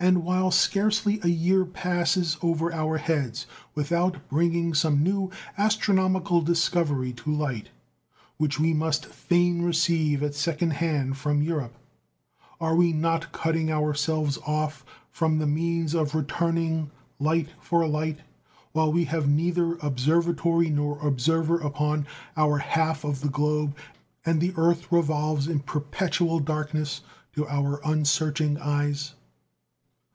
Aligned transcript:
And 0.00 0.22
while 0.22 0.52
scarcely 0.52 1.18
a 1.24 1.28
year 1.28 1.64
passes 1.64 2.36
over 2.40 2.72
our 2.72 2.98
heads 2.98 3.46
without 3.74 4.28
bringing 4.28 4.72
some 4.72 5.02
new 5.02 5.32
astronomical 5.58 6.40
discovery 6.40 7.12
to 7.14 7.32
light, 7.34 7.70
which 8.36 8.60
we 8.60 8.72
must 8.72 9.06
fain 9.06 9.62
receive 9.62 10.22
at 10.22 10.36
second 10.36 10.74
hand 10.74 11.16
from 11.16 11.42
Europe, 11.42 11.74
are 12.60 12.76
we 12.76 12.92
not 12.92 13.32
cutting 13.32 13.72
ourselves 13.72 14.38
off 14.46 14.84
from 15.10 15.40
the 15.40 15.48
means 15.48 15.94
of 15.94 16.14
returning 16.14 16.92
light 17.18 17.48
for 17.60 17.84
light 17.84 18.20
while 18.70 18.92
we 18.92 19.02
have 19.06 19.28
neither 19.28 19.78
observatory 19.78 20.70
nor 20.70 21.04
observer 21.04 21.58
upon 21.58 22.06
our 22.36 22.58
half 22.58 23.02
of 23.02 23.20
the 23.20 23.28
globe 23.28 23.74
and 24.24 24.40
the 24.40 24.54
earth 24.56 24.92
revolves 24.92 25.48
in 25.48 25.58
perpetual 25.58 26.38
darkness 26.38 27.00
to 27.34 27.48
our 27.48 27.80
unsearching 27.84 28.56
eyes? 28.58 29.14